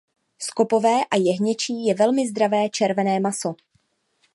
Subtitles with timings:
[0.39, 3.55] Skopové a jehněčí je velmi zdravé červené maso.